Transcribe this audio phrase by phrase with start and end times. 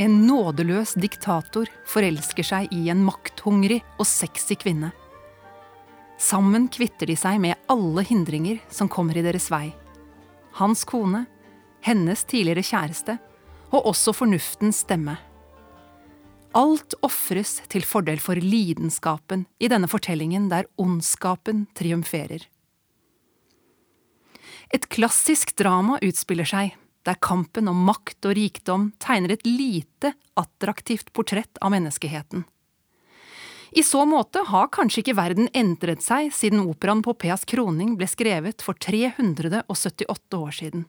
[0.00, 4.94] En nådeløs diktator forelsker seg i en makthungrig og sexy kvinne.
[6.16, 9.66] Sammen kvitter de seg med alle hindringer som kommer i deres vei.
[10.56, 11.26] Hans kone,
[11.84, 13.18] hennes tidligere kjæreste
[13.70, 15.18] og også fornuftens stemme.
[16.56, 22.48] Alt ofres til fordel for lidenskapen i denne fortellingen der ondskapen triumferer.
[24.72, 26.72] Et klassisk drama utspiller seg,
[27.08, 32.44] der kampen om makt og rikdom tegner et lite attraktivt portrett av menneskeheten.
[33.70, 38.64] I så måte har kanskje ikke verden endret seg siden operaen Popeas kroning ble skrevet
[38.66, 40.88] for 378 år siden.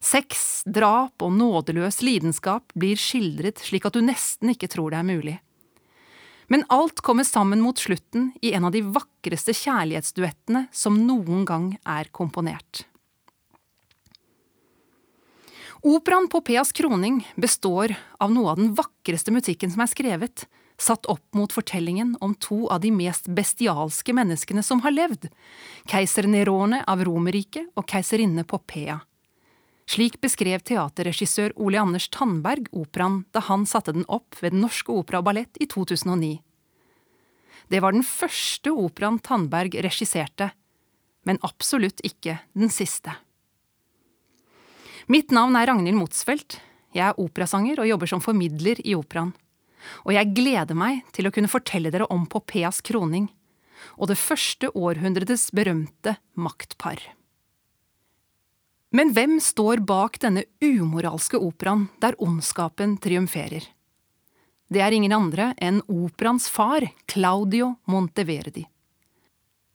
[0.00, 5.06] Sex, drap og nådeløs lidenskap blir skildret slik at du nesten ikke tror det er
[5.06, 5.36] mulig.
[6.50, 11.76] Men alt kommer sammen mot slutten i en av de vakreste kjærlighetsduettene som noen gang
[11.86, 12.88] er komponert.
[15.82, 20.42] Operaen Popeas kroning består av noe av den vakreste musikken som er skrevet,
[20.76, 25.30] satt opp mot fortellingen om to av de mest bestialske menneskene som har levd,
[25.88, 28.98] keiser Nerone av Romerriket og keiserinne Popea.
[29.88, 34.92] Slik beskrev teaterregissør Ole Anders Tandberg operaen da han satte den opp ved Den Norske
[34.92, 36.34] Opera og Ballett i 2009.
[37.72, 40.52] Det var den første operaen Tandberg regisserte,
[41.24, 43.16] men absolutt ikke den siste.
[45.08, 46.58] Mitt navn er Ragnhild Motsfeldt.
[46.92, 49.32] Jeg er operasanger og jobber som formidler i operaen.
[50.04, 53.30] Og jeg gleder meg til å kunne fortelle dere om Popeas kroning
[53.96, 57.00] og det første århundredes berømte maktpar.
[58.92, 63.62] Men hvem står bak denne umoralske operaen der ondskapen triumferer?
[64.70, 68.66] Det er ingen andre enn operaens far, Claudio Monteverdi.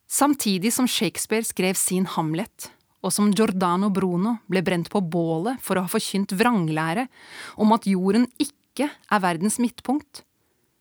[0.05, 2.69] Samtidig som Shakespeare skrev sin Hamlet,
[3.05, 7.05] og som Giordano Bruno ble brent på bålet for å ha forkynt vranglære
[7.61, 10.23] om at jorden ikke er verdens midtpunkt,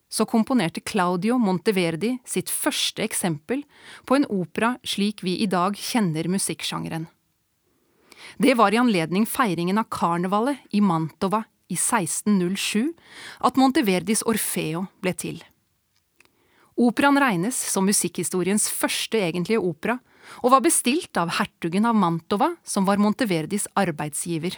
[0.09, 3.65] så komponerte Claudio Monteverdi sitt første eksempel
[4.07, 7.09] på en opera slik vi i dag kjenner musikksjangeren.
[8.39, 12.95] Det var i anledning feiringen av karnevalet i Mantova i 1607
[13.45, 15.43] at Monteverdis Orfeo ble til.
[16.75, 19.99] Operaen regnes som musikkhistoriens første egentlige opera,
[20.43, 24.57] og var bestilt av hertugen av Mantova, som var Monteverdis arbeidsgiver.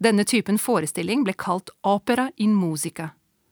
[0.00, 3.10] Denne typen forestilling ble kalt opera in musica,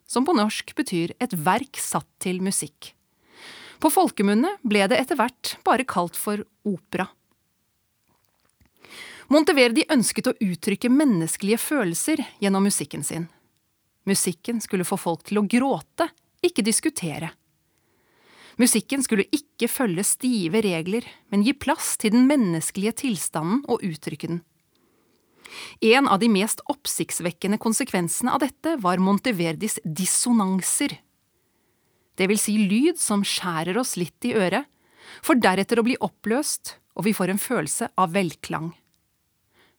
[0.09, 2.95] som på norsk betyr et verk satt til musikk.
[3.79, 7.07] På folkemunne ble det etter hvert bare kalt for opera.
[9.29, 13.29] Monteverdi ønsket å uttrykke menneskelige følelser gjennom musikken sin.
[14.09, 16.09] Musikken skulle få folk til å gråte,
[16.41, 17.29] ikke diskutere.
[18.59, 24.33] Musikken skulle ikke følge stive regler, men gi plass til den menneskelige tilstanden og uttrykke
[24.33, 24.41] den.
[25.81, 30.99] En av de mest oppsiktsvekkende konsekvensene av dette var Monteverdis dissonanser.
[32.19, 34.67] Det vil si lyd som skjærer oss litt i øret,
[35.23, 38.73] for deretter å bli oppløst, og vi får en følelse av velklang.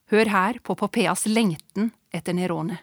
[0.09, 2.79] Hør her på Popeas lengten etter Nerone.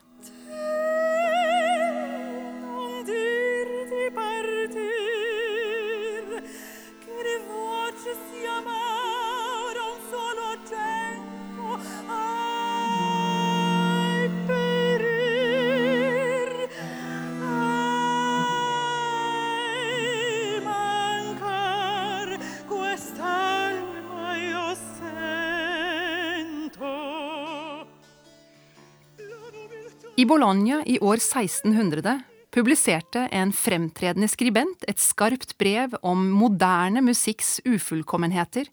[30.17, 37.59] I Bologna i år 1600 publiserte en fremtredende skribent et skarpt brev om moderne musikks
[37.69, 38.71] ufullkommenheter,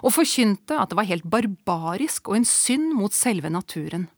[0.00, 4.08] og forkynte at det var helt barbarisk og en synd mot selve naturen.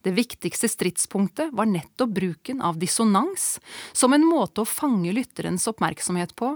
[0.00, 3.58] Det viktigste stridspunktet var nettopp bruken av dissonans
[3.92, 6.54] som en måte å fange lytterens oppmerksomhet på,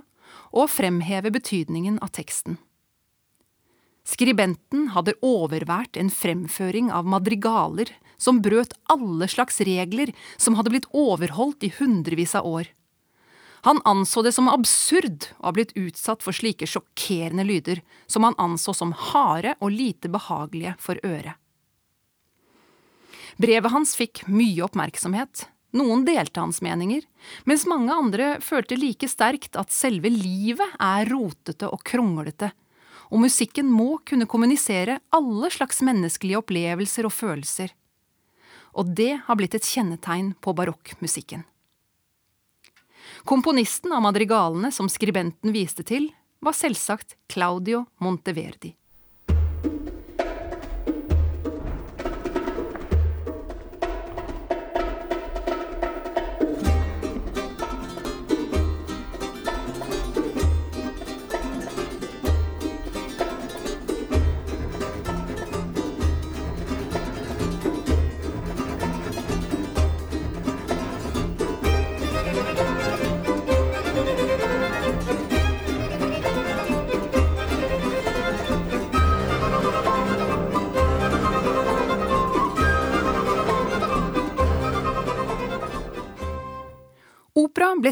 [0.56, 2.56] og fremheve betydningen av teksten.
[4.10, 10.88] Skribenten hadde overvært en fremføring av madrigaler som brøt alle slags regler som hadde blitt
[10.90, 12.72] overholdt i hundrevis av år.
[13.68, 18.38] Han anså det som absurd å ha blitt utsatt for slike sjokkerende lyder, som han
[18.40, 21.36] anså som harde og lite behagelige for øret.
[23.40, 25.46] Brevet hans fikk mye oppmerksomhet,
[25.76, 27.04] noen delte hans meninger,
[27.48, 32.50] mens mange andre følte like sterkt at selve livet er rotete og kronglete,
[33.10, 37.74] og musikken må kunne kommunisere alle slags menneskelige opplevelser og følelser
[38.72, 41.44] og det har blitt et kjennetegn på barokkmusikken.
[43.28, 46.10] Komponisten av madrigalene som skribenten viste til,
[46.40, 48.72] var selvsagt Claudio Monteverdi.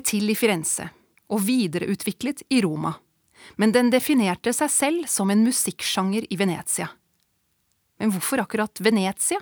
[0.09, 0.89] Til i Firenze
[1.29, 2.95] og videreutviklet i Roma,
[3.61, 6.89] men den definerte seg selv som en musikksjanger i Venezia.
[7.99, 9.41] Men hvorfor akkurat Venezia?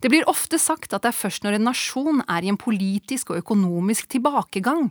[0.00, 3.32] Det blir ofte sagt at det er først når en nasjon er i en politisk
[3.32, 4.88] og økonomisk tilbakegang,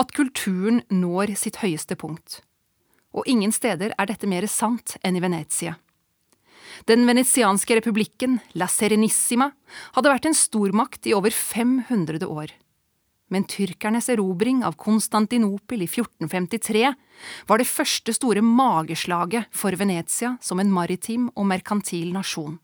[0.00, 2.40] at kulturen når sitt høyeste punkt.
[3.14, 5.76] Og ingen steder er dette mer sant enn i Venezia.
[6.88, 9.52] Den venetianske republikken, La Serenissima,
[9.94, 12.50] hadde vært en stormakt i over 500 år.
[13.32, 16.90] Men tyrkernes erobring av Konstantinopel i 1453
[17.48, 22.58] var det første store mageslaget for Venezia som en maritim og merkantil nasjon.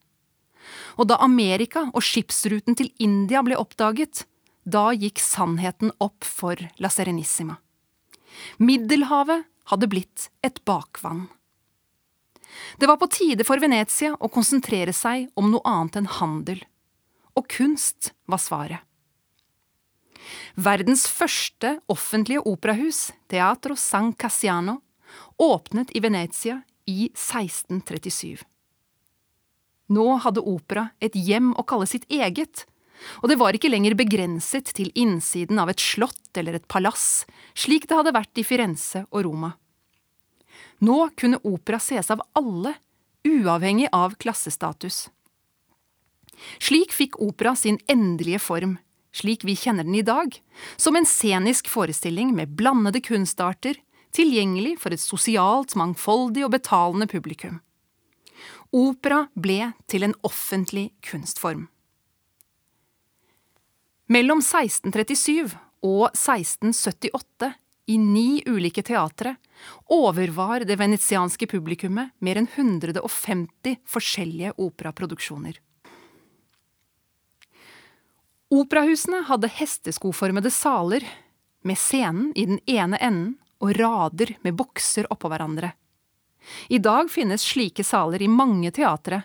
[1.01, 4.27] Og da Amerika og skipsruten til India ble oppdaget,
[4.69, 7.57] da gikk sannheten opp for La Serenissima.
[8.61, 11.29] Middelhavet hadde blitt et bakvann.
[12.77, 16.61] Det var på tide for Venezia å konsentrere seg om noe annet enn handel.
[17.39, 18.89] Og kunst var svaret.
[20.55, 24.81] Verdens første offentlige operahus, Teatro San Cassiano,
[25.40, 28.43] åpnet i Venezia i 1637.
[29.90, 32.67] Nå hadde opera et hjem å kalle sitt eget,
[33.22, 37.25] og det var ikke lenger begrenset til innsiden av et slott eller et palass,
[37.58, 39.55] slik det hadde vært i Firenze og Roma.
[40.84, 42.75] Nå kunne opera ses av alle,
[43.26, 45.08] uavhengig av klassestatus.
[46.62, 48.78] Slik fikk opera sin endelige form,
[49.12, 50.35] slik vi kjenner den i dag,
[50.77, 53.79] som en scenisk forestilling med blandede kunstarter,
[54.15, 57.61] tilgjengelig for et sosialt, mangfoldig og betalende publikum.
[58.75, 61.67] Opera ble til en offentlig kunstform.
[64.11, 65.55] Mellom 1637
[65.87, 67.53] og 1678
[67.91, 69.37] i ni ulike teatre,
[69.91, 75.59] overvar det venetianske publikummet mer enn 150 forskjellige operaproduksjoner.
[78.50, 81.05] Operahusene hadde hesteskoformede saler,
[81.62, 85.70] med scenen i den ene enden og rader med bokser oppå hverandre.
[86.73, 89.23] I dag finnes slike saler i mange teatre,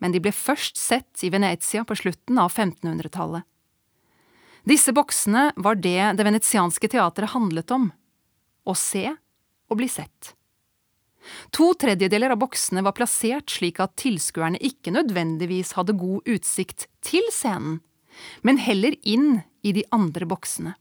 [0.00, 3.44] men de ble først sett i Venezia på slutten av 1500-tallet.
[4.64, 7.90] Disse boksene var det det venetianske teatret handlet om–
[8.64, 10.32] å se og bli sett.
[11.52, 17.28] To tredjedeler av boksene var plassert slik at tilskuerne ikke nødvendigvis hadde god utsikt til
[17.28, 17.82] scenen,
[18.42, 20.74] men heller inn i de andre boksene.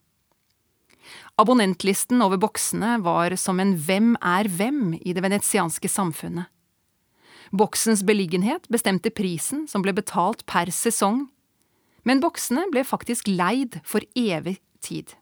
[1.39, 6.47] Abonnentlisten over boksene var som en Hvem er hvem i det venetianske samfunnet.
[7.53, 11.27] Boksens beliggenhet bestemte prisen som ble betalt per sesong
[12.07, 15.15] men boksene ble faktisk leid for evig tid.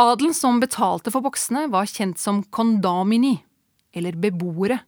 [0.00, 3.36] Adelen som betalte for boksene, var kjent som condamini,
[3.94, 4.80] eller beboere,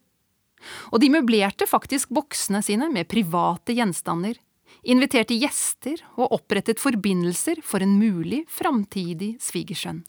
[0.91, 4.37] og de møblerte faktisk boksene sine med private gjenstander,
[4.85, 10.03] inviterte gjester og opprettet forbindelser for en mulig framtidig svigersønn.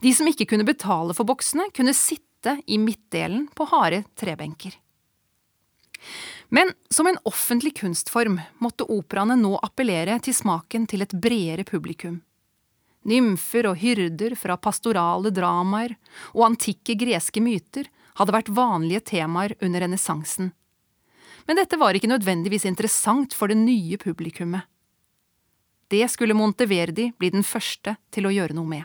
[0.00, 4.74] De som ikke kunne betale for boksene, kunne sitte i midtdelen på harde trebenker.
[6.52, 12.20] Men som en offentlig kunstform måtte operaene nå appellere til smaken til et bredere publikum.
[13.04, 15.96] Nymfer og hyrder fra pastorale dramaer
[16.32, 20.52] og antikke greske myter hadde vært vanlige temaer under renessansen.
[21.46, 24.64] Men dette var ikke nødvendigvis interessant for det nye publikummet.
[25.92, 28.84] Det skulle Monteverdi bli den første til å gjøre noe med.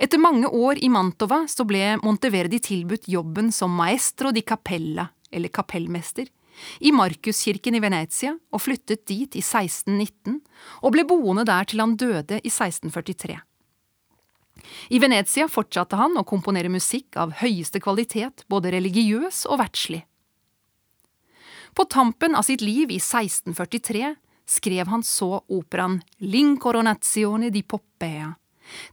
[0.00, 5.48] Etter mange år i Mantova så ble Monteverdi tilbudt jobben som maestro di capella eller
[5.48, 6.28] kapellmester,
[6.80, 10.40] i Markuskirken i Venezia og flyttet dit i 1619
[10.82, 13.38] og ble boende der til han døde i 1643.
[14.92, 20.02] I Venezia fortsatte han å komponere musikk av høyeste kvalitet, både religiøs og verdslig.
[21.74, 24.14] På tampen av sitt liv i 1643
[24.46, 28.32] skrev han så operaen L'Incoronazione di Poppea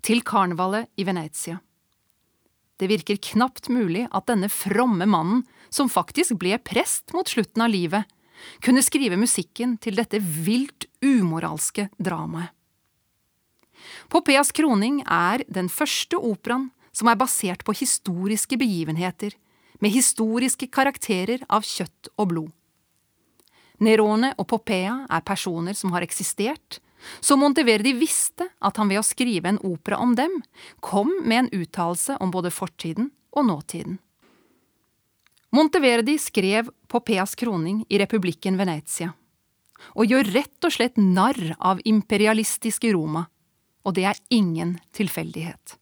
[0.06, 1.60] til karnevalet i Venezia.
[2.78, 5.42] Det virker knapt mulig at denne fromme mannen
[5.74, 8.06] som faktisk ble prest mot slutten av livet,
[8.62, 12.54] kunne skrive musikken til dette vilt umoralske dramaet.
[14.10, 19.34] Poppeas kroning er den første operaen som er basert på historiske begivenheter,
[19.82, 22.57] med historiske karakterer av kjøtt og blod.
[23.84, 26.80] Nerone og Popea er personer som har eksistert,
[27.22, 30.40] så Monteverdi visste at han ved å skrive en opera om dem,
[30.82, 34.00] kom med en uttalelse om både fortiden og nåtiden.
[35.54, 39.14] Monteverdi skrev Popeas kroning i republikken Venezia,
[39.96, 43.28] og gjør rett og slett narr av imperialistiske Roma,
[43.86, 45.78] og det er ingen tilfeldighet.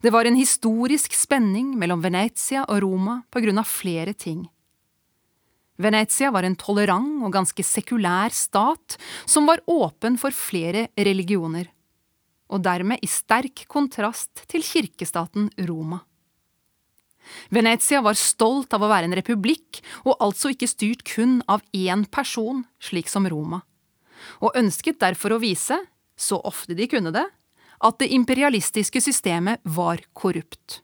[0.00, 4.46] Det var en historisk spenning mellom Venezia og Roma på grunn av flere ting.
[5.76, 11.66] Venezia var en tolerant og ganske sekulær stat som var åpen for flere religioner,
[12.46, 16.04] og dermed i sterk kontrast til kirkestaten Roma.
[17.50, 22.04] Venezia var stolt av å være en republikk, og altså ikke styrt kun av én
[22.06, 23.64] person, slik som Roma,
[24.44, 25.80] og ønsket derfor å vise,
[26.14, 27.24] så ofte de kunne det,
[27.84, 30.78] at det imperialistiske systemet var korrupt.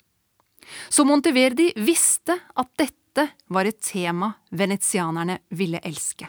[0.90, 6.28] Så Monteverdi visste at dette dette var et tema venetianerne ville elske.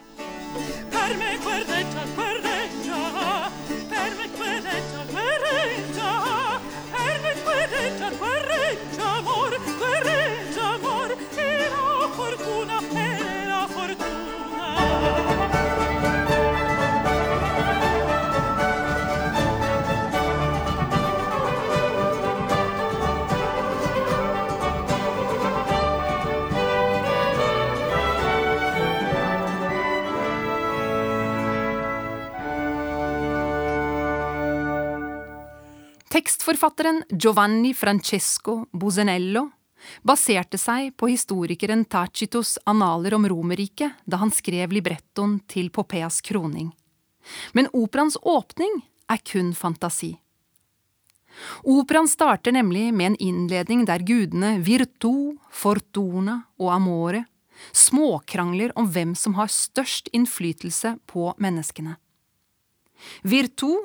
[36.62, 39.48] Tekstforfatteren Giovanni Francesco Bosenello
[40.06, 46.68] baserte seg på historikeren Tacitos analer om Romerriket da han skrev librettoen til Popeas kroning.
[47.58, 48.78] Men operaens åpning
[49.10, 50.12] er kun fantasi.
[51.66, 57.24] Operaen starter nemlig med en innledning der gudene Virtu, Fortuna og Amore
[57.74, 61.98] småkrangler om hvem som har størst innflytelse på menneskene.
[63.26, 63.80] Virtu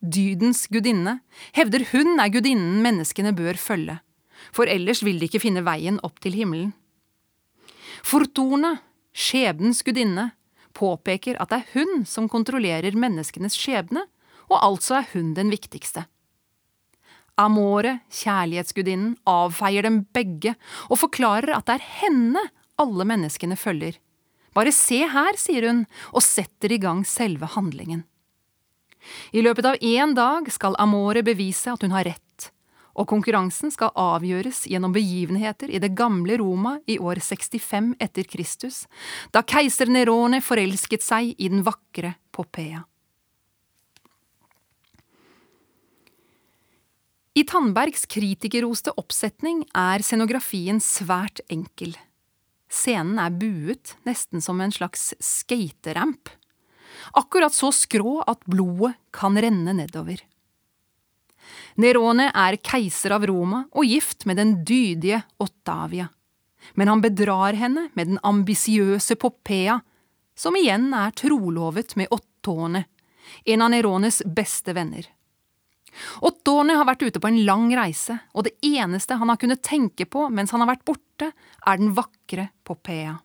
[0.00, 1.18] dydens gudinne,
[1.56, 3.98] hevder hun er gudinnen menneskene bør følge,
[4.54, 6.74] for ellers vil de ikke finne veien opp til himmelen.
[8.06, 8.76] Fortuna,
[9.12, 10.30] skjebnens gudinne,
[10.78, 14.04] påpeker at det er hun som kontrollerer menneskenes skjebne,
[14.48, 16.06] og altså er hun den viktigste.
[17.38, 20.56] Amore, kjærlighetsgudinnen, avfeier dem begge
[20.88, 22.42] og forklarer at det er henne
[22.78, 23.98] alle menneskene følger.
[24.56, 28.02] Bare se her, sier hun, og setter i gang selve handlingen.
[29.32, 32.50] I løpet av én dag skal Amore bevise at hun har rett,
[32.98, 38.86] og konkurransen skal avgjøres gjennom begivenheter i det gamle Roma i år 65 etter Kristus,
[39.30, 42.84] da keiser Nerone forelsket seg i den vakre Poppea.
[47.38, 51.92] I Tandbergs kritikerroste oppsetning er scenografien svært enkel.
[52.66, 56.32] Scenen er buet, nesten som en slags skateramp
[57.12, 60.20] akkurat så skrå at blodet kan renne nedover.
[61.78, 66.08] Nerone er keiser av Roma og gift med den dydige Ottavia,
[66.74, 69.78] men han bedrar henne med den ambisiøse Poppea,
[70.38, 72.84] som igjen er trolovet med Ottone,
[73.44, 75.06] en av Nerones beste venner.
[76.22, 80.06] Ottone har vært ute på en lang reise, og det eneste han har kunnet tenke
[80.06, 83.16] på mens han har vært borte, er den vakre Popea.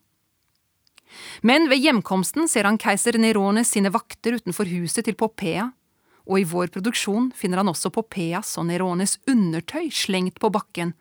[1.41, 5.69] Men ved hjemkomsten ser han keiser Nerone sine vakter utenfor huset til Popea,
[6.23, 10.93] og i vår produksjon finner han også Popeas og Nerones undertøy slengt på bakken,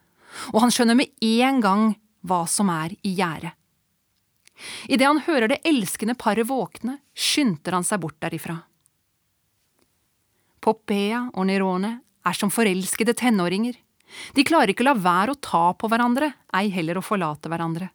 [0.53, 1.85] og han skjønner med en gang
[2.27, 3.53] hva som er i gjære.
[4.91, 8.61] Idet han hører det elskende paret våkne, skynder han seg bort derifra.
[10.63, 13.75] Popea og Nerone er som forelskede tenåringer.
[14.37, 17.91] De klarer ikke å la være å ta på hverandre, ei heller å forlate hverandre.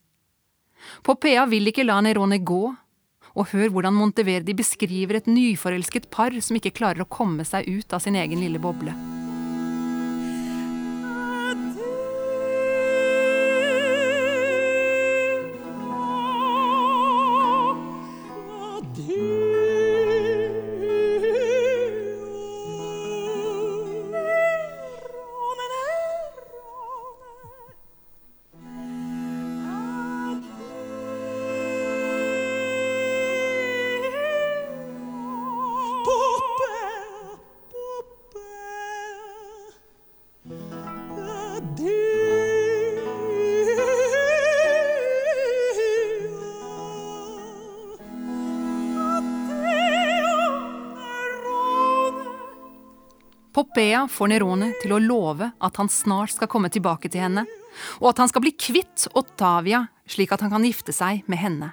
[1.03, 2.63] Popea vil ikke la Nerone gå,
[3.38, 7.94] og hør hvordan Monteverdi beskriver et nyforelsket par som ikke klarer å komme seg ut
[7.94, 9.16] av sin egen lille boble.
[53.77, 57.43] Popea får Nerone til å love at han snart skal komme tilbake til henne,
[58.01, 61.67] og at han skal bli kvitt Ottavia slik at han kan gifte seg med henne.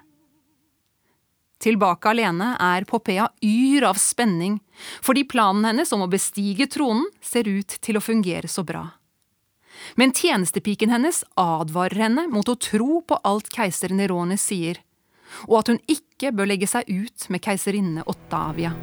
[1.64, 4.58] Tilbake alene er Poppea yr av spenning,
[5.00, 8.82] fordi planen hennes om å bestige tronen ser ut til å fungere så bra.
[9.96, 14.82] Men tjenestepiken hennes advarer henne mot å tro på alt keiser Nerone sier,
[15.48, 18.74] og at hun ikke bør legge seg ut med keiserinne Ottavia.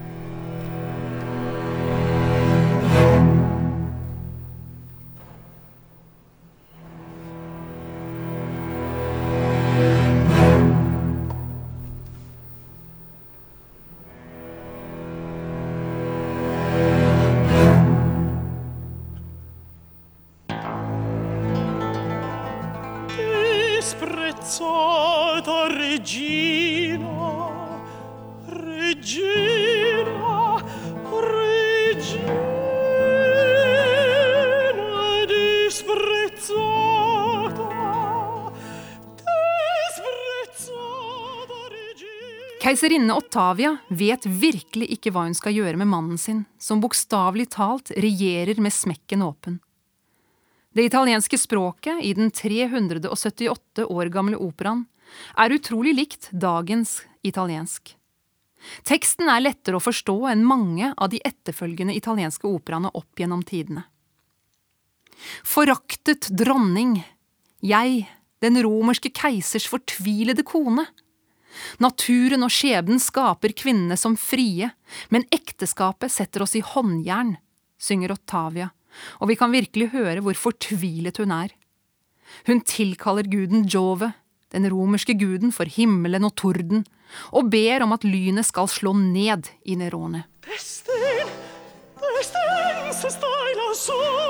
[42.72, 47.92] Keiserinne Ottavia vet virkelig ikke hva hun skal gjøre med mannen sin, som bokstavelig talt
[48.00, 49.58] regjerer med smekken åpen.
[50.72, 54.86] Det italienske språket i den 378 år gamle operaen
[55.36, 57.92] er utrolig likt dagens italiensk.
[58.88, 63.84] Teksten er lettere å forstå enn mange av de etterfølgende italienske operaene opp gjennom tidene.
[65.44, 67.02] Foraktet dronning,
[67.60, 68.08] jeg,
[68.40, 70.88] den romerske keisers fortvilede kone.
[71.84, 74.72] Naturen og skjebnen skaper kvinnene som frie,
[75.10, 77.36] men ekteskapet setter oss i håndjern,
[77.82, 78.72] synger Ottavia,
[79.20, 81.54] og vi kan virkelig høre hvor fortvilet hun er.
[82.48, 84.14] Hun tilkaller guden Jove,
[84.52, 86.86] den romerske guden for himmelen og torden,
[87.36, 90.26] og ber om at lynet skal slå ned i Nerone.
[90.48, 91.32] Destin,
[92.00, 92.94] destin,
[93.76, 94.21] se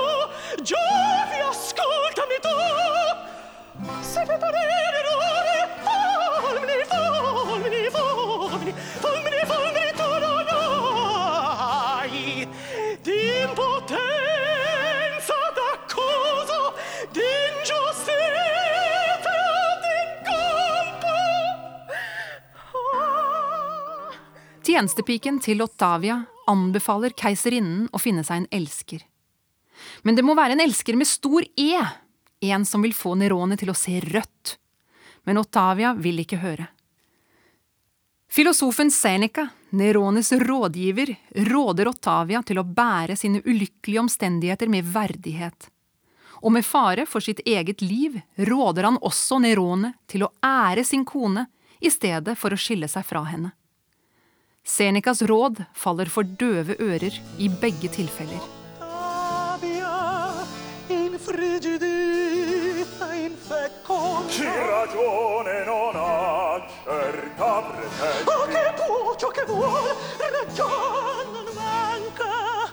[24.72, 26.14] Tjenestepiken til Ottavia
[26.48, 29.02] anbefaler keiserinnen å finne seg en elsker.
[30.00, 31.76] Men det må være en elsker med stor E,
[32.48, 34.54] en som vil få Nerone til å se rødt.
[35.28, 36.70] Men Ottavia vil ikke høre.
[38.32, 41.18] Filosofen Seneca, Nerones rådgiver,
[41.52, 45.68] råder Ottavia til å bære sine ulykkelige omstendigheter med verdighet.
[46.40, 51.04] Og med fare for sitt eget liv råder han også Nerone til å ære sin
[51.04, 53.52] kone i stedet for å skille seg fra henne.
[54.64, 58.40] Senecas råd faller for døve ører i begge tilfeller.
[58.80, 59.12] Oh.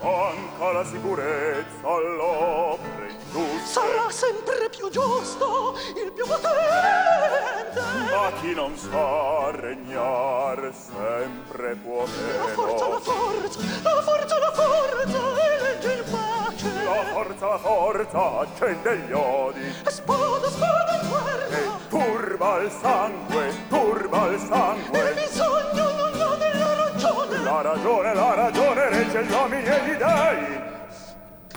[0.09, 2.98] Manca la sicurezza all'opera
[3.31, 7.81] non sarà sempre più giusto il più potente.
[8.11, 14.51] Ma chi non sa regnar sempre può meno la forza la forza la forza la
[14.51, 16.83] forza e legge in pace.
[16.83, 19.73] La forza la forza accende gli odi.
[19.85, 21.47] Spada, spada, in guerra.
[21.49, 25.13] E turba il sangue turba il sangue.
[25.13, 27.43] Bisogno non ha della ragione.
[27.43, 30.68] La ragione la ragione regge gli uomini e gli dei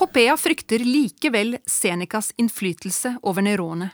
[0.02, 3.86] Popea frykter likevel Senecas innflytelse over Nerone,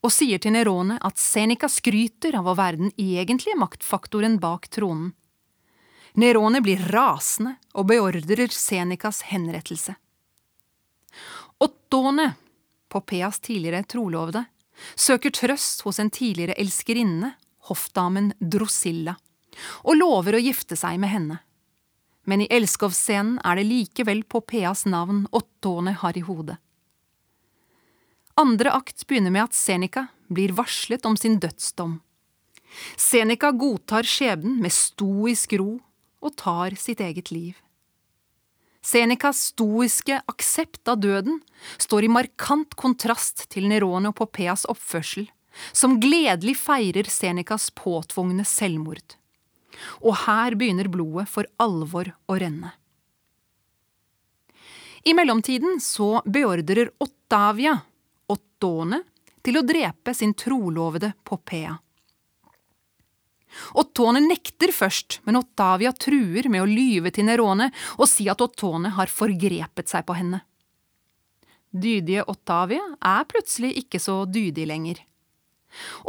[0.00, 5.10] og sier til Nerone at Seneca skryter av å være den egentlige maktfaktoren bak tronen.
[6.16, 9.92] Nerone blir rasende og beordrer Senecas henrettelse.
[11.60, 12.30] Ottone,
[12.88, 14.46] Popeas tidligere trolovede,
[14.96, 17.34] søker trøst hos en tidligere elskerinne,
[17.68, 19.18] hoffdamen Drosilla,
[19.84, 21.42] og lover å gifte seg med henne.
[22.24, 26.58] Men i elskovsscenen er det likevel Popeas navn Ottone har i hodet.
[28.38, 31.98] Andre akt begynner med at Seneca blir varslet om sin dødsdom.
[32.96, 35.74] Seneca godtar skjebnen med stoisk ro
[36.22, 37.58] og tar sitt eget liv.
[38.82, 41.38] Senecas stoiske aksept av døden
[41.78, 45.28] står i markant kontrast til Nerone og Popeas oppførsel,
[45.70, 49.14] som gledelig feirer Senecas påtvungne selvmord.
[50.02, 52.72] Og her begynner blodet for alvor å renne.
[55.02, 57.74] I mellomtiden så beordrer Ottavia
[58.30, 59.00] Ottone
[59.42, 61.74] til å drepe sin trolovede Popea.
[63.76, 67.68] Ottone nekter først, men Ottavia truer med å lyve til Nerone
[67.98, 70.40] og si at Ottone har forgrepet seg på henne.
[71.72, 75.02] Dydige Ottavia er plutselig ikke så dydig lenger.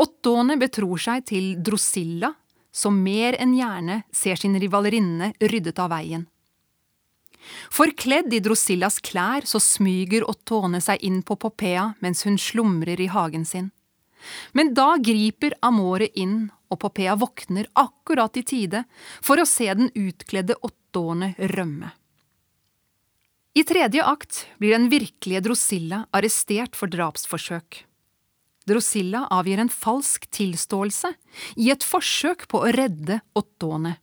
[0.04, 2.34] Ottone betror seg til Drosilla,
[2.74, 6.26] som mer enn gjerne ser sin rivalerinne ryddet av veien.
[7.72, 13.10] Forkledd i Drosillas klær så smyger Ottone seg inn på Popea mens hun slumrer i
[13.12, 13.70] hagen sin.
[14.56, 18.86] Men da griper Amore inn, og Popea våkner akkurat i tide
[19.22, 21.92] for å se den utkledde Ottone rømme.
[23.54, 27.84] I tredje akt blir den virkelige Drosilla arrestert for drapsforsøk.
[28.70, 31.12] Drosilla avgir en falsk tilståelse
[31.60, 33.98] i et forsøk på å redde Ottone,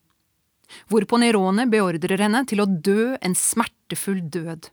[0.92, 4.68] hvorpå Nerone beordrer henne til å dø en smertefull død.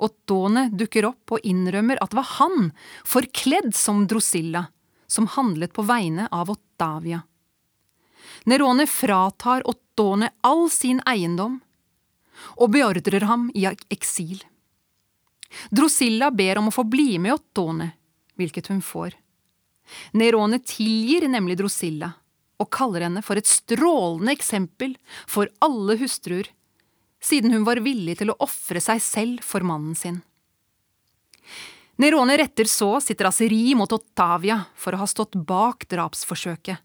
[0.00, 2.70] Ottone dukker opp og innrømmer at det var han,
[3.04, 4.66] forkledd som Drosilla,
[5.06, 7.22] som handlet på vegne av Ottavia.
[8.48, 11.58] Nerone fratar Ottone all sin eiendom
[12.56, 14.40] og beordrer ham i eksil.
[15.68, 17.90] Drosilla ber om å få bli med Ottone,
[18.40, 19.14] hvilket hun får.
[20.16, 22.12] Nerone tilgir nemlig Drosilla
[22.60, 24.94] og kaller henne for et strålende eksempel
[25.28, 26.50] for alle hustruer,
[27.20, 30.20] siden hun var villig til å ofre seg selv for mannen sin.
[32.00, 36.78] Nerone retter så sitt raseri mot Ottavia for å ha stått bak drapsforsøket.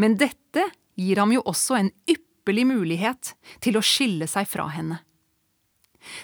[0.00, 5.02] Men dette gir ham jo også en ypperlig mulighet til å skille seg fra henne.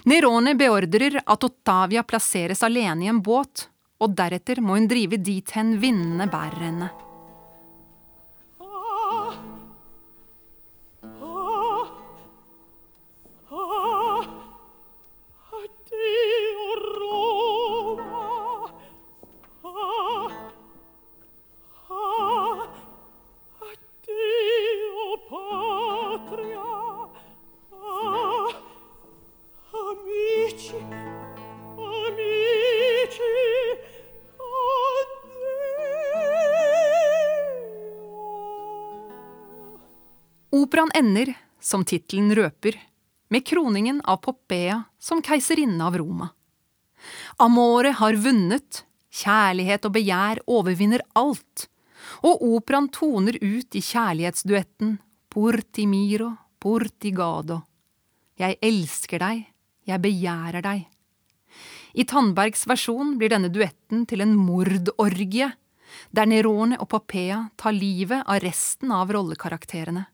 [0.08, 3.66] Nerone beordrer at Ottavia plasseres alene i en båt,
[4.02, 6.90] og deretter må hun drive dit hen vindene bærer henne.
[40.72, 42.78] Operaen ender, som tittelen røper,
[43.28, 46.30] med kroningen av Poppea som keiserinne av Roma.
[47.44, 48.78] Amore har vunnet,
[49.12, 51.66] kjærlighet og begjær overvinner alt,
[52.24, 54.94] og operaen toner ut i kjærlighetsduetten
[55.28, 57.58] Porti miro, porti gado.
[58.40, 59.44] Jeg elsker deg,
[59.84, 60.86] jeg begjærer deg.
[62.00, 65.52] I Tandbergs versjon blir denne duetten til en mordorgie,
[66.16, 70.08] der Nerone og Poppea tar livet av resten av rollekarakterene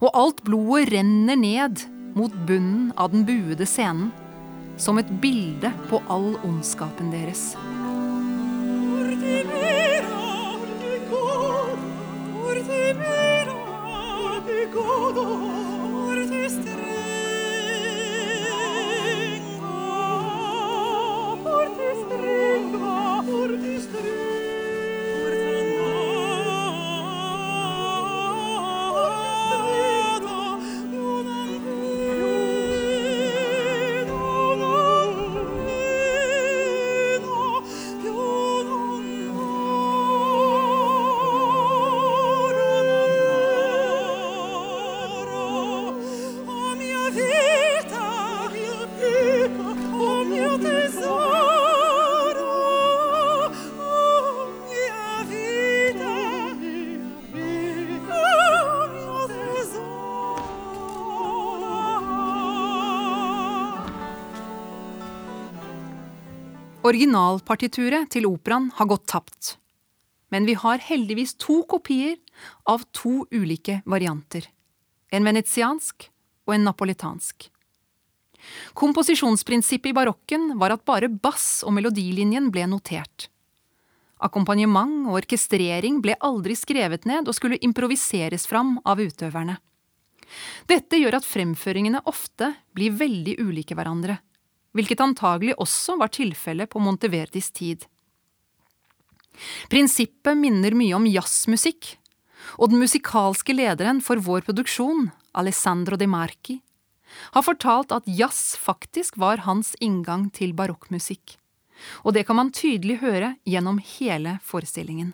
[0.00, 1.86] og alt blodet renner ned
[2.16, 4.12] mot bunnen av den buede scenen,
[4.76, 7.52] som et bilde på all ondskapen deres.
[66.86, 69.56] Originalpartituret til operaen har gått tapt,
[70.30, 72.14] men vi har heldigvis to kopier
[72.68, 74.46] av to ulike varianter,
[75.10, 76.06] en venetiansk
[76.46, 77.48] og en napolitansk.
[78.78, 83.32] Komposisjonsprinsippet i barokken var at bare bass og melodilinjen ble notert.
[84.22, 89.58] Akkompagnement og orkestrering ble aldri skrevet ned og skulle improviseres fram av utøverne.
[90.70, 94.20] Dette gjør at fremføringene ofte blir veldig ulike hverandre,
[94.76, 97.86] hvilket antagelig også var tilfellet på Monteverdis tid.
[99.72, 101.96] Prinsippet minner mye om jazzmusikk,
[102.60, 106.60] og den musikalske lederen for vår produksjon, Alessandro De Marchi,
[107.34, 111.36] har fortalt at jazz faktisk var hans inngang til barokkmusikk.
[112.04, 115.12] Og det kan man tydelig høre gjennom hele forestillingen.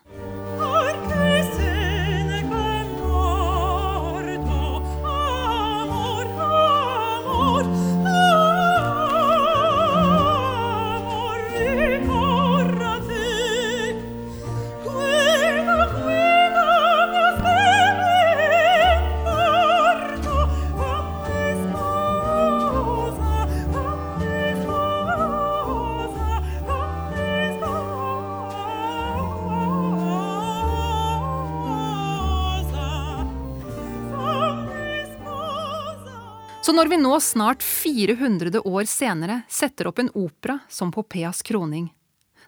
[36.72, 41.90] Så når vi nå snart 400 år senere setter opp en opera som Popeas kroning,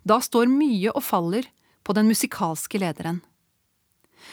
[0.00, 1.44] da står mye og faller
[1.84, 3.18] på den musikalske lederen.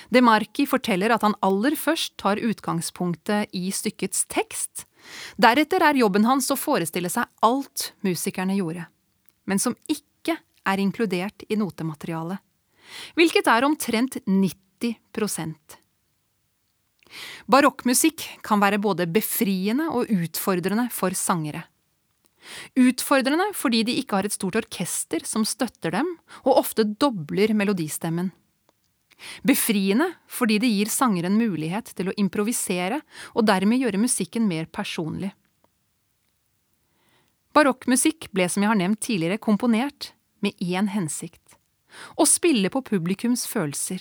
[0.07, 4.85] De Marchi forteller at han aller først tar utgangspunktet i stykkets tekst.
[5.35, 8.87] Deretter er jobben hans å forestille seg alt musikerne gjorde,
[9.43, 12.39] men som ikke er inkludert i notematerialet,
[13.19, 14.95] hvilket er omtrent 90
[17.51, 21.65] Barokkmusikk kan være både befriende og utfordrende for sangere.
[22.79, 28.31] Utfordrende fordi de ikke har et stort orkester som støtter dem, og ofte dobler melodistemmen.
[29.45, 33.03] Befriende fordi det gir sangeren mulighet til å improvisere
[33.35, 35.29] og dermed gjøre musikken mer personlig.
[37.53, 41.57] Barokkmusikk ble som jeg har nevnt tidligere komponert med én hensikt–
[42.15, 43.99] å spille på publikums følelser.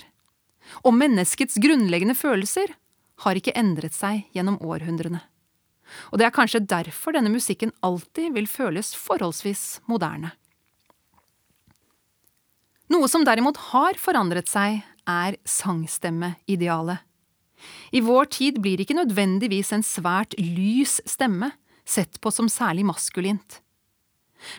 [0.86, 2.70] Og menneskets grunnleggende følelser
[3.24, 5.22] har ikke endret seg gjennom århundrene.
[6.10, 10.32] Og det er kanskje derfor denne musikken alltid vil føles forholdsvis moderne.
[12.90, 17.00] Noe som derimot har forandret seg, er sangstemmeidealet.
[17.92, 21.50] I vår tid blir ikke nødvendigvis en svært lys stemme
[21.88, 23.60] sett på som særlig maskulint.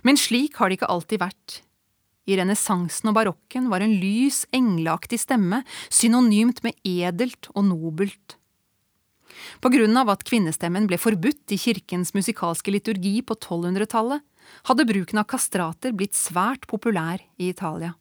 [0.06, 1.62] Men slik har det ikke alltid vært.
[2.30, 8.38] I renessansen og barokken var en lys, engleaktig stemme synonymt med edelt og nobelt.
[9.62, 14.24] På grunn av at kvinnestemmen ble forbudt i kirkens musikalske liturgi på 1200-tallet,
[14.68, 17.94] hadde bruken av kastrater blitt svært populær i Italia.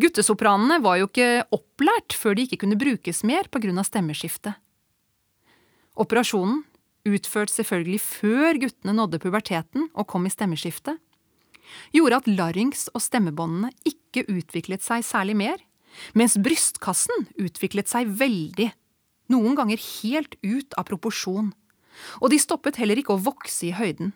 [0.00, 4.56] Guttesopranene var jo ikke opplært før de ikke kunne brukes mer av stemmeskiftet.
[5.98, 6.62] Operasjonen,
[7.08, 10.98] utført selvfølgelig før guttene nådde puberteten og kom i stemmeskiftet,
[11.92, 15.58] gjorde at larynx og stemmebåndene ikke utviklet seg særlig mer,
[16.16, 18.70] mens brystkassen utviklet seg veldig
[19.32, 21.52] noen ganger helt ut av proporsjon,
[22.22, 24.12] og de stoppet heller ikke å vokse i høyden.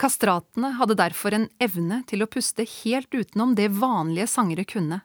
[0.00, 5.02] Kastratene hadde derfor en evne til å puste helt utenom det vanlige sangere kunne,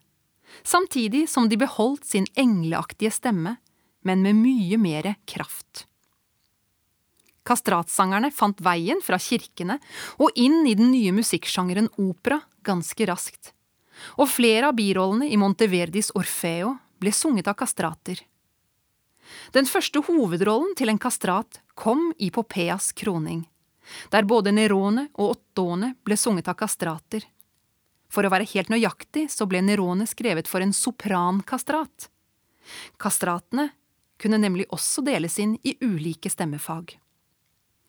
[0.63, 3.57] samtidig som de beholdt sin engleaktige stemme,
[4.05, 5.87] men med mye mer kraft.
[7.45, 9.77] Kastratsangerne fant veien fra kirkene
[10.21, 13.51] og inn i den nye musikksjangeren opera ganske raskt,
[14.17, 18.23] og flere av birollene i Monteverdis Orfeo ble sunget av kastrater.
[19.55, 23.45] Den første hovedrollen til en kastrat kom i Popeas kroning,
[24.13, 27.25] der både Nerone og Ottone ble sunget av kastrater.
[28.11, 32.09] For å være helt nøyaktig så ble Nerone skrevet for en soprankastrat.
[33.01, 33.71] Kastratene
[34.21, 36.95] kunne nemlig også deles inn i ulike stemmefag.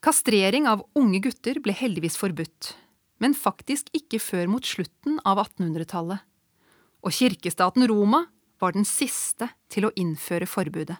[0.02, 2.74] Kastrering av unge gutter ble heldigvis forbudt,
[3.22, 6.20] men faktisk ikke før mot slutten av 1800-tallet.
[7.06, 8.24] Og kirkestaten Roma
[8.60, 10.98] var den siste til å innføre forbudet.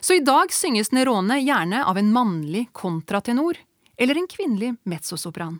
[0.00, 3.58] Så i dag synges Nerone gjerne av en mannlig kontratenor
[3.96, 5.58] eller en kvinnelig mezzosopran.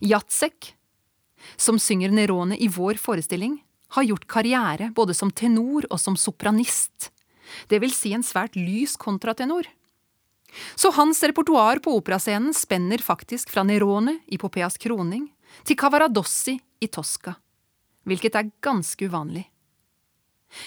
[0.00, 0.74] Jacek,
[1.56, 7.10] som synger Nerone i vår forestilling, har gjort karriere både som tenor og som sopranist,
[7.70, 9.68] det vil si en svært lys kontratenor.
[10.74, 15.28] Så hans repertoar på operascenen spenner faktisk fra Nerone i Popeas kroning
[15.66, 17.36] til Cavaradossi i Tosca,
[18.06, 19.46] hvilket er ganske uvanlig.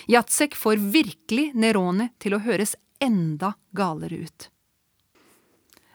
[0.08, 4.50] Jacek får virkelig Nerone til å høres enda galere ut.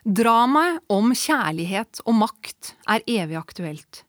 [0.05, 4.03] Dramaet om kjærlighet og makt er evig aktuelt.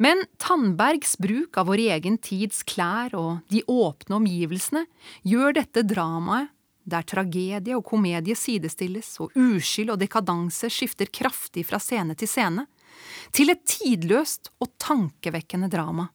[0.00, 4.86] Men Tandbergs bruk av vår egen tids klær og de åpne omgivelsene
[5.28, 6.48] gjør dette dramaet,
[6.90, 12.64] der tragedie og komedie sidestilles og uskyld og dekadanse skifter kraftig fra scene til scene,
[13.36, 16.08] til et tidløst og tankevekkende drama.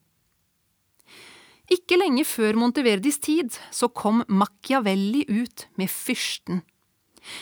[1.72, 6.62] Ikke lenge før Monteverdis tid så kom Machiavelli ut med Fyrsten.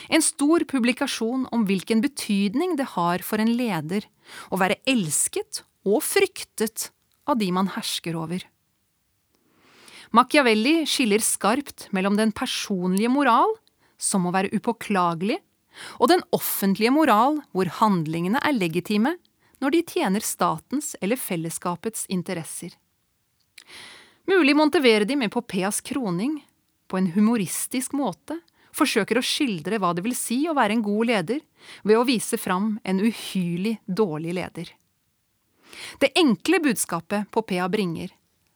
[0.08, 4.06] En stor publikasjon om hvilken betydning det har for en leder
[4.48, 6.88] å være elsket og fryktet
[7.28, 8.46] av de man hersker over.
[10.14, 13.50] Machiavelli skiller skarpt mellom den personlige moral,
[13.98, 15.40] som må være upåklagelig,
[15.98, 19.16] og den offentlige moral, hvor handlingene er legitime
[19.62, 22.76] når de tjener statens eller fellesskapets interesser.
[24.26, 26.46] Mulig Monteverdi med Popeas kroning,
[26.88, 28.38] på en humoristisk måte,
[28.72, 31.42] forsøker å skildre hva det vil si å være en god leder,
[31.84, 34.70] ved å vise fram en uhyrlig dårlig leder.
[36.00, 38.14] Det enkle budskapet Popea bringer,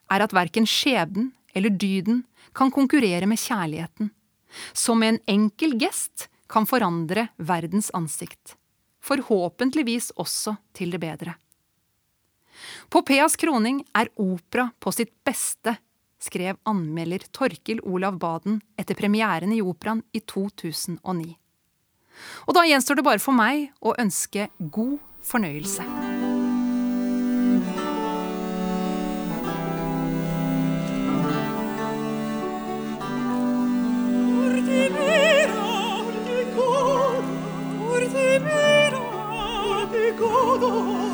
[0.08, 2.22] er at verken skjebnen eller dyden
[2.56, 4.08] kan konkurrere med kjærligheten,
[4.72, 8.56] som med en enkel gest kan forandre verdens ansikt,
[9.04, 11.36] forhåpentligvis også til det bedre.
[12.92, 15.76] Popeas kroning er opera på sitt beste,
[16.18, 21.36] skrev anmelder Torkil Olav Baden etter premieren i operaen i 2009.
[22.48, 25.86] Og da gjenstår det bare for meg å ønske god fornøyelse.
[34.38, 35.68] Ordinera
[36.26, 37.20] di godo,
[37.92, 39.04] ordinera
[39.92, 41.07] di godo.